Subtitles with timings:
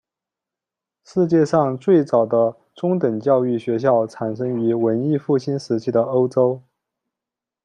[1.05, 6.59] 世界上最早的中等教育学校产生于文艺复兴时期的欧洲。